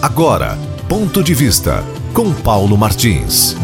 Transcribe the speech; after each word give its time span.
Agora, 0.00 0.56
ponto 0.88 1.24
de 1.24 1.34
vista 1.34 1.84
com 2.14 2.32
Paulo 2.32 2.78
Martins. 2.78 3.56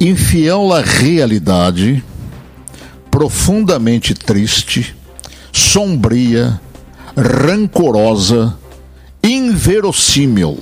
Infiel 0.00 0.72
à 0.72 0.80
realidade, 0.80 2.02
profundamente 3.10 4.14
triste, 4.14 4.96
sombria, 5.52 6.58
rancorosa, 7.14 8.56
inverossímil 9.22 10.58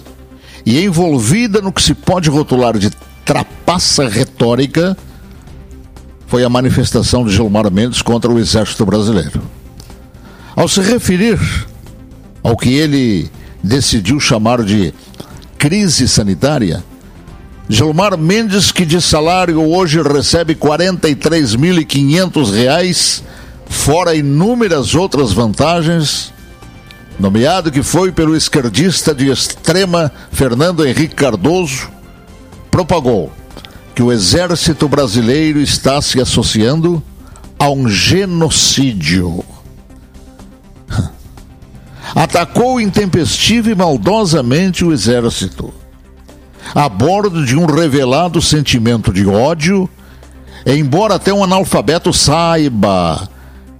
e 0.66 0.82
envolvida 0.82 1.60
no 1.60 1.72
que 1.72 1.82
se 1.82 1.94
pode 1.94 2.28
rotular 2.28 2.76
de 2.76 2.90
trapaça 3.24 4.08
retórica, 4.08 4.96
foi 6.26 6.42
a 6.42 6.48
manifestação 6.48 7.24
de 7.24 7.32
Gilmar 7.32 7.70
Mendes 7.70 8.02
contra 8.02 8.28
o 8.28 8.40
exército 8.40 8.84
brasileiro. 8.84 9.59
Ao 10.56 10.66
se 10.68 10.80
referir 10.80 11.38
ao 12.42 12.56
que 12.56 12.70
ele 12.70 13.30
decidiu 13.62 14.18
chamar 14.18 14.62
de 14.62 14.94
crise 15.58 16.08
sanitária, 16.08 16.82
Gilmar 17.68 18.16
Mendes, 18.18 18.72
que 18.72 18.84
de 18.84 19.00
salário 19.00 19.62
hoje 19.62 20.02
recebe 20.02 20.54
R$ 20.54 20.60
43.500, 20.60 23.22
fora 23.68 24.16
inúmeras 24.16 24.96
outras 24.96 25.32
vantagens, 25.32 26.32
nomeado 27.16 27.70
que 27.70 27.82
foi 27.82 28.10
pelo 28.10 28.34
esquerdista 28.34 29.14
de 29.14 29.30
extrema 29.30 30.10
Fernando 30.32 30.84
Henrique 30.84 31.14
Cardoso, 31.14 31.88
propagou 32.72 33.32
que 33.94 34.02
o 34.02 34.10
exército 34.10 34.88
brasileiro 34.88 35.60
está 35.60 36.02
se 36.02 36.20
associando 36.20 37.00
a 37.56 37.70
um 37.70 37.88
genocídio. 37.88 39.44
Atacou 42.14 42.80
intempestiva 42.80 43.70
e 43.70 43.74
maldosamente 43.74 44.84
o 44.84 44.92
exército, 44.92 45.72
a 46.74 46.88
bordo 46.88 47.44
de 47.44 47.56
um 47.56 47.66
revelado 47.66 48.42
sentimento 48.42 49.12
de 49.12 49.26
ódio, 49.26 49.88
embora 50.66 51.14
até 51.14 51.32
um 51.32 51.44
analfabeto 51.44 52.12
saiba 52.12 53.28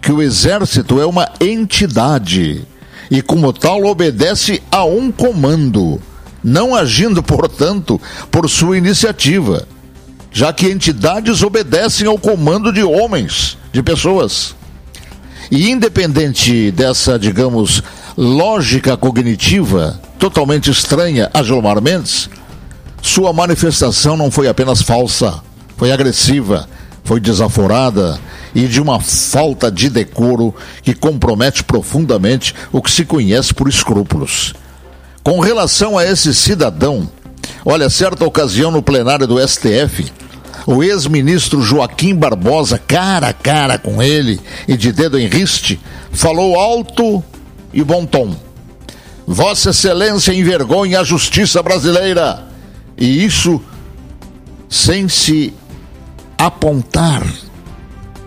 que 0.00 0.12
o 0.12 0.22
exército 0.22 1.00
é 1.00 1.06
uma 1.06 1.28
entidade 1.40 2.66
e, 3.10 3.20
como 3.20 3.52
tal, 3.52 3.84
obedece 3.84 4.62
a 4.70 4.84
um 4.84 5.10
comando, 5.10 6.00
não 6.42 6.74
agindo, 6.74 7.22
portanto, 7.22 8.00
por 8.30 8.48
sua 8.48 8.78
iniciativa, 8.78 9.66
já 10.30 10.52
que 10.52 10.70
entidades 10.70 11.42
obedecem 11.42 12.06
ao 12.06 12.16
comando 12.16 12.72
de 12.72 12.82
homens, 12.82 13.58
de 13.72 13.82
pessoas. 13.82 14.54
E 15.50 15.68
independente 15.68 16.70
dessa, 16.70 17.18
digamos, 17.18 17.82
lógica 18.22 18.98
cognitiva 18.98 19.98
totalmente 20.18 20.70
estranha 20.70 21.30
a 21.32 21.42
Gilmar 21.42 21.80
Mendes, 21.80 22.28
sua 23.00 23.32
manifestação 23.32 24.14
não 24.14 24.30
foi 24.30 24.46
apenas 24.46 24.82
falsa, 24.82 25.40
foi 25.78 25.90
agressiva, 25.90 26.68
foi 27.02 27.18
desaforada 27.18 28.20
e 28.54 28.68
de 28.68 28.78
uma 28.78 29.00
falta 29.00 29.72
de 29.72 29.88
decoro 29.88 30.54
que 30.82 30.92
compromete 30.92 31.64
profundamente 31.64 32.54
o 32.70 32.82
que 32.82 32.90
se 32.90 33.06
conhece 33.06 33.54
por 33.54 33.66
escrúpulos. 33.66 34.52
Com 35.22 35.40
relação 35.40 35.96
a 35.96 36.04
esse 36.04 36.34
cidadão, 36.34 37.08
olha, 37.64 37.88
certa 37.88 38.26
ocasião 38.26 38.70
no 38.70 38.82
plenário 38.82 39.26
do 39.26 39.40
STF, 39.40 40.12
o 40.66 40.82
ex-ministro 40.82 41.62
Joaquim 41.62 42.14
Barbosa, 42.14 42.76
cara 42.76 43.28
a 43.28 43.32
cara 43.32 43.78
com 43.78 44.02
ele 44.02 44.38
e 44.68 44.76
de 44.76 44.92
dedo 44.92 45.18
em 45.18 45.26
riste, 45.26 45.80
falou 46.12 46.60
alto 46.60 47.24
e 47.72 47.82
bom 47.82 48.04
tom. 48.04 48.34
Vossa 49.26 49.70
Excelência 49.70 50.32
envergonha 50.32 51.00
a 51.00 51.04
justiça 51.04 51.62
brasileira. 51.62 52.46
E 52.98 53.24
isso 53.24 53.60
sem 54.68 55.08
se 55.08 55.54
apontar 56.36 57.22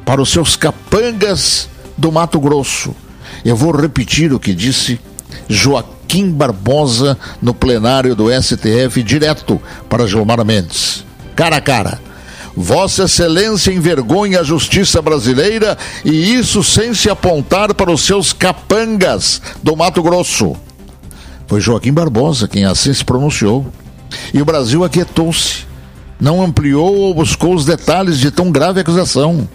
para 0.05 0.21
os 0.21 0.29
seus 0.29 0.55
capangas 0.55 1.67
do 1.97 2.11
Mato 2.11 2.39
Grosso. 2.39 2.95
Eu 3.43 3.55
vou 3.55 3.71
repetir 3.71 4.33
o 4.33 4.39
que 4.39 4.53
disse 4.53 4.99
Joaquim 5.47 6.31
Barbosa 6.31 7.17
no 7.41 7.53
plenário 7.53 8.15
do 8.15 8.27
STF, 8.29 9.01
direto 9.03 9.61
para 9.89 10.07
Gilmar 10.07 10.43
Mendes. 10.45 11.03
Cara 11.35 11.57
a 11.57 11.61
cara. 11.61 11.99
Vossa 12.55 13.03
Excelência 13.03 13.71
envergonha 13.71 14.41
a 14.41 14.43
justiça 14.43 15.01
brasileira 15.01 15.77
e 16.05 16.35
isso 16.35 16.63
sem 16.63 16.93
se 16.93 17.09
apontar 17.09 17.73
para 17.73 17.91
os 17.91 18.01
seus 18.01 18.31
capangas 18.31 19.41
do 19.61 19.75
Mato 19.75 20.03
Grosso. 20.03 20.55
Foi 21.47 21.59
Joaquim 21.59 21.91
Barbosa 21.91 22.47
quem 22.47 22.65
assim 22.65 22.93
se 22.93 23.03
pronunciou. 23.03 23.65
E 24.33 24.41
o 24.41 24.45
Brasil 24.45 24.83
aquietou-se. 24.83 25.65
Não 26.19 26.41
ampliou 26.43 26.95
ou 26.95 27.13
buscou 27.13 27.55
os 27.55 27.65
detalhes 27.65 28.19
de 28.19 28.29
tão 28.29 28.51
grave 28.51 28.79
acusação 28.79 29.47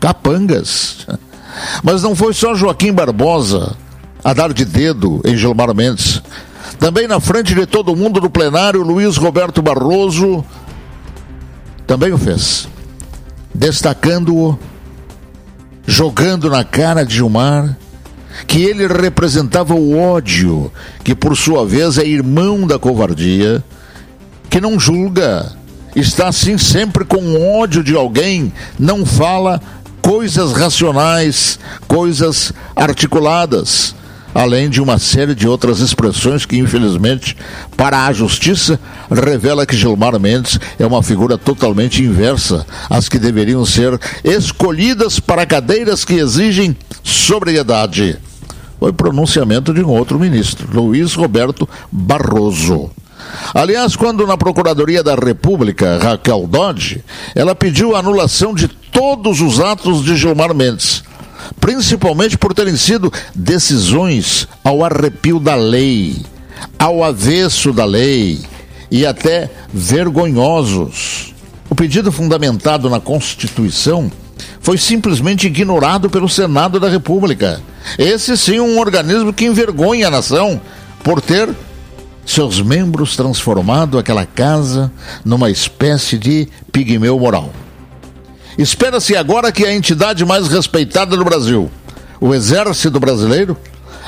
capangas. 0.00 1.06
Mas 1.82 2.02
não 2.02 2.16
foi 2.16 2.34
só 2.34 2.54
Joaquim 2.54 2.92
Barbosa 2.92 3.76
a 4.24 4.32
dar 4.32 4.52
de 4.52 4.64
dedo 4.64 5.20
em 5.24 5.36
Gilmar 5.36 5.74
Mendes. 5.74 6.20
Também 6.78 7.06
na 7.06 7.20
frente 7.20 7.54
de 7.54 7.66
todo 7.66 7.96
mundo 7.96 8.20
do 8.20 8.30
plenário, 8.30 8.82
Luiz 8.82 9.16
Roberto 9.16 9.62
Barroso 9.62 10.44
também 11.90 12.12
o 12.12 12.18
fez. 12.18 12.68
Destacando-o, 13.52 14.56
jogando 15.84 16.48
na 16.48 16.62
cara 16.62 17.04
de 17.04 17.16
Gilmar 17.16 17.76
que 18.46 18.62
ele 18.62 18.86
representava 18.86 19.74
o 19.74 19.98
ódio, 19.98 20.70
que 21.02 21.16
por 21.16 21.36
sua 21.36 21.66
vez 21.66 21.98
é 21.98 22.06
irmão 22.06 22.64
da 22.64 22.78
covardia, 22.78 23.60
que 24.48 24.60
não 24.60 24.78
julga, 24.78 25.50
está 25.96 26.28
assim 26.28 26.56
sempre 26.56 27.04
com 27.04 27.58
ódio 27.58 27.82
de 27.82 27.96
alguém, 27.96 28.52
não 28.78 29.04
fala, 29.04 29.60
coisas 30.00 30.52
racionais, 30.52 31.58
coisas 31.88 32.52
articuladas, 32.76 33.96
além 34.34 34.68
de 34.68 34.80
uma 34.80 34.98
série 34.98 35.34
de 35.34 35.46
outras 35.48 35.80
expressões 35.80 36.46
que, 36.46 36.58
infelizmente, 36.58 37.36
para 37.76 38.06
a 38.06 38.12
justiça, 38.12 38.78
revela 39.10 39.66
que 39.66 39.76
Gilmar 39.76 40.18
Mendes 40.18 40.58
é 40.78 40.86
uma 40.86 41.02
figura 41.02 41.36
totalmente 41.36 42.02
inversa 42.02 42.66
às 42.88 43.08
que 43.08 43.18
deveriam 43.18 43.64
ser 43.64 43.98
escolhidas 44.24 45.18
para 45.18 45.46
cadeiras 45.46 46.04
que 46.04 46.14
exigem 46.14 46.76
sobriedade. 47.02 48.18
Foi 48.78 48.92
pronunciamento 48.92 49.74
de 49.74 49.82
um 49.82 49.90
outro 49.90 50.18
ministro, 50.18 50.68
Luiz 50.72 51.14
Roberto 51.14 51.68
Barroso. 51.92 52.90
Aliás, 53.54 53.94
quando 53.94 54.26
na 54.26 54.36
Procuradoria 54.36 55.02
da 55.02 55.14
República, 55.14 55.98
Raquel 55.98 56.46
Dodge, 56.46 57.02
ela 57.34 57.54
pediu 57.54 57.94
a 57.94 57.98
anulação 57.98 58.54
de 58.54 58.68
todos 58.68 59.40
os 59.40 59.60
atos 59.60 60.02
de 60.04 60.16
Gilmar 60.16 60.54
Mendes, 60.54 61.02
principalmente 61.60 62.38
por 62.38 62.54
terem 62.54 62.76
sido 62.76 63.12
decisões 63.34 64.48
ao 64.64 64.84
arrepio 64.84 65.38
da 65.38 65.54
lei, 65.54 66.16
ao 66.78 67.04
avesso 67.04 67.72
da 67.72 67.84
lei 67.84 68.40
e 68.90 69.06
até 69.06 69.50
vergonhosos. 69.72 71.34
O 71.68 71.74
pedido 71.74 72.10
fundamentado 72.10 72.90
na 72.90 72.98
Constituição 72.98 74.10
foi 74.60 74.76
simplesmente 74.76 75.46
ignorado 75.46 76.10
pelo 76.10 76.28
Senado 76.28 76.80
da 76.80 76.88
República. 76.88 77.60
Esse 77.98 78.36
sim 78.36 78.58
um 78.58 78.78
organismo 78.78 79.32
que 79.32 79.44
envergonha 79.44 80.08
a 80.08 80.10
nação 80.10 80.60
por 81.04 81.20
ter 81.20 81.48
seus 82.26 82.60
membros 82.60 83.16
transformado 83.16 83.98
aquela 83.98 84.26
casa 84.26 84.92
numa 85.24 85.50
espécie 85.50 86.18
de 86.18 86.48
pigmeu 86.70 87.18
moral. 87.18 87.50
Espera-se 88.58 89.16
agora 89.16 89.52
que 89.52 89.64
a 89.64 89.74
entidade 89.74 90.24
mais 90.24 90.48
respeitada 90.48 91.16
do 91.16 91.24
Brasil, 91.24 91.70
o 92.20 92.34
Exército 92.34 93.00
Brasileiro, 93.00 93.56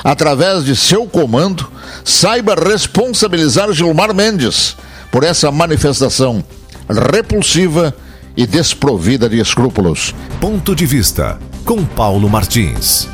através 0.03 0.63
de 0.63 0.75
seu 0.75 1.05
comando, 1.05 1.69
saiba 2.03 2.55
responsabilizar 2.55 3.71
Gilmar 3.71 4.13
Mendes 4.13 4.75
por 5.11 5.23
essa 5.23 5.51
manifestação 5.51 6.43
repulsiva 6.89 7.95
e 8.35 8.45
desprovida 8.45 9.29
de 9.29 9.39
escrúpulos. 9.39 10.13
Ponto 10.39 10.75
de 10.75 10.85
vista 10.85 11.39
com 11.63 11.85
Paulo 11.85 12.29
Martins. 12.29 13.07